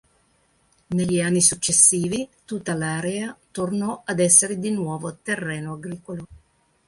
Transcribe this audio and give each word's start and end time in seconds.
Negli 0.95 1.21
anni 1.21 1.41
successivi 1.43 2.27
tutta 2.43 2.73
l'area 2.73 3.37
tornò 3.51 4.01
ad 4.03 4.19
essere 4.19 4.57
di 4.57 4.71
nuovo 4.71 5.19
terreno 5.21 5.73
agricolo. 5.73 6.25